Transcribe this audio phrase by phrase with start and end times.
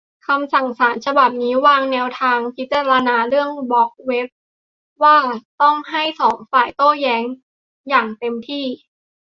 [0.27, 4.27] คำสั่งศาลฉบับนี้วางแนวทางการพิจารณาเรื่องบล็อกเว็บ
[5.03, 5.17] ว่า
[5.61, 7.23] ต้องให้สองฝ่ายโต้แย้ง
[7.89, 8.65] อย่างเต็มที่